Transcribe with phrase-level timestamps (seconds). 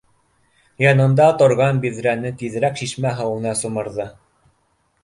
[0.83, 4.11] Янында торгам биҙрәне тиҙерәк шишмә һыуына сумырҙы